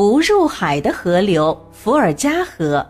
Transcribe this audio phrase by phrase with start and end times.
[0.00, 2.86] 不入海的河流——伏尔加河。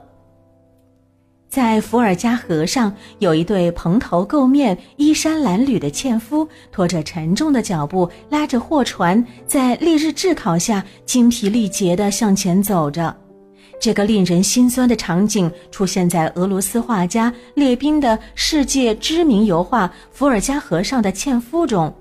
[1.49, 13.13] 在伏尔加河上，有一对蓬头垢面、衣衫褴褛的纤夫，拖着沉重的脚步，拉着货船，在烈日炙烤下精疲力竭地向前走着。
[13.81, 21.93] 这个令人心酸的场景出现在俄罗斯画家列宾的世界知名油画《伏尔加河上的纤夫》中，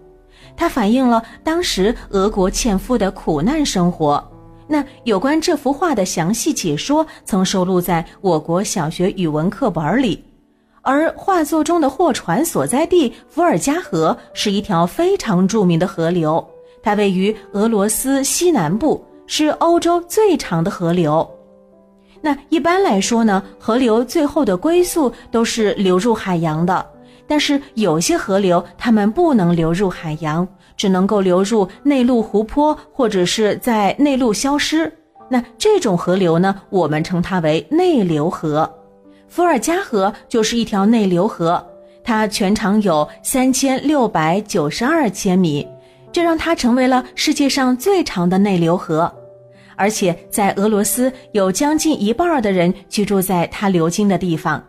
[0.56, 4.24] 它反映了当时俄国纤夫的苦难生活。
[4.72, 10.24] 那有关这幅画的详细解说曾收录在我国小学语文课本里，
[10.84, 16.48] 而画作中的货船所在地伏尔加河是一条非常著名的河流，
[16.84, 21.28] 它位于俄罗斯西南部，是欧洲最长的河流。
[22.22, 26.86] 那一般来说呢，河流最后的归宿都是流入海洋的，
[27.30, 30.46] 但是有些河流它们不能流入海洋。
[30.80, 34.90] 只能够流入内陆湖泊，或者是在内陆消失。
[35.28, 38.74] 那这种河流呢，我们称它为内流河。
[39.28, 41.62] 伏尔加河就是一条内流河，
[42.02, 45.68] 它全长有三千六百九十二千米，
[46.14, 49.14] 这让它成为了世界上最长的内流河。
[49.76, 54.64] 而且在俄罗斯，有将近一半的人居住在它流经的地方。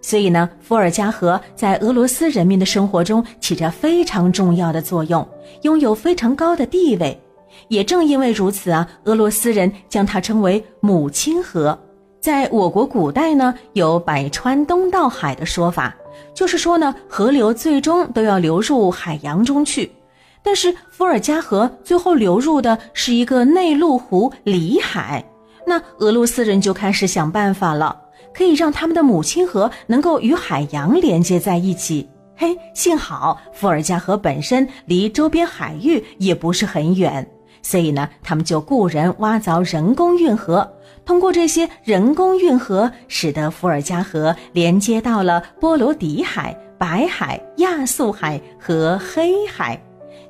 [0.00, 5.26] 所以呢，伏尔加河在俄罗斯人民的生活中起着非常重要的作用，
[5.62, 7.20] 拥有非常高的地位。
[7.68, 11.76] 也正因为如此啊，俄罗斯人将它称为母亲河。
[12.20, 15.94] 在我国古代呢，有百川东到海的说法，
[16.34, 19.90] 就是说呢，河流最终都要流入海洋中去。
[20.42, 25.24] 但是伏尔加河最后流入的是一个内陆湖里海，
[25.66, 27.96] 那俄罗斯人就开始想办法了。
[28.36, 32.06] 可以让他们的母亲河能够与海洋连接在一起。
[32.36, 37.26] 嘿，幸好伏尔加河本身离周边海域也不是很远，
[37.62, 40.70] 所以呢，他们就雇人挖凿人工运河。
[41.06, 49.80] 通过这些人工运河，使得伏尔加河连接到了波罗的海、白海、亚速海和黑海，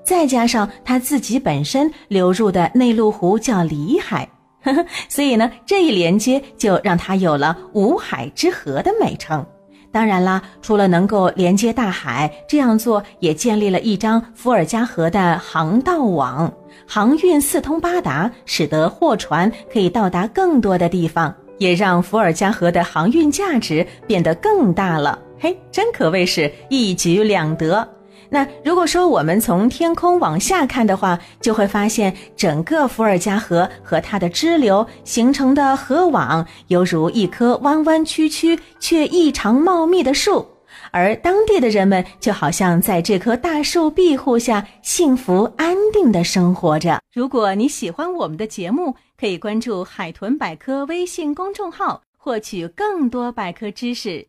[0.05, 4.29] 再加上它自己本身流入的内陆湖叫里海。
[5.09, 9.45] 所以呢，这一连接就让它有了“五海之河”的美称。
[9.93, 16.53] 当然啦，除了能够连接大海，这样做也建立了一张伏尔加河的航道网，
[16.87, 25.19] 航运四通八达，使得货船可以到达更多的地方，也让伏尔加河的航运价值变得更大了。
[25.39, 27.96] 嘿，真可谓是一举两得。
[28.29, 40.47] 那如果说我们从天空往下看的话，就会发现整个伏尔加河和它的支流形成的河网，犹如一棵弯弯曲曲却异常茂密的树，
[40.91, 47.01] 而当地的人们就好像在这棵大树庇护下，幸福安定的生活着。
[47.15, 54.27] 如果你喜欢我们的节目，可以关注“海豚百科”微信公众号，获取更多百科知识。